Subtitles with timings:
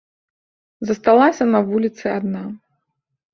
[0.89, 2.43] Засталася на вуліцы адна.